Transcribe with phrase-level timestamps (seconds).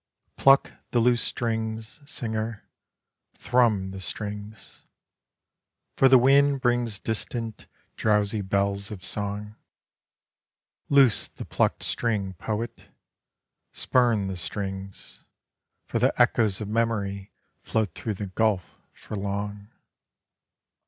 [0.35, 2.67] Pluck the loose strings, singer,
[3.35, 4.83] Thrum the strings;
[5.95, 9.57] For the wind brings distant, drowsy bells of song.
[10.89, 12.87] Loose the plucked string, poet,
[13.73, 15.23] Spurn the strings,
[15.85, 17.31] For the echoes of memory
[17.61, 19.69] float through the gulf for long.